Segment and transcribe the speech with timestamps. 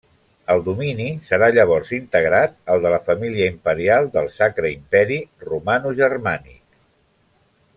[0.51, 5.19] El domini serà llavors integrat al de la família imperial del Sacre Imperi
[5.51, 6.59] Romanogermànic.